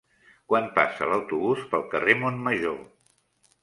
Quan 0.51 0.69
passa 0.77 1.11
l'autobús 1.11 1.63
pel 1.75 1.87
carrer 1.95 2.19
Montmajor? 2.25 2.85